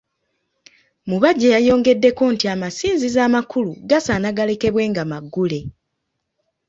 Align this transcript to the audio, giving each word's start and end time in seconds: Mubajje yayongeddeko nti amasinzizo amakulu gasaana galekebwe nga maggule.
Mubajje 1.09 1.47
yayongeddeko 1.55 2.23
nti 2.33 2.45
amasinzizo 2.53 3.19
amakulu 3.27 3.71
gasaana 3.89 4.29
galekebwe 4.37 4.83
nga 4.91 5.03
maggule. 5.11 5.59